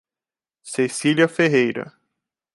[0.63, 1.93] Cecilia Ferreira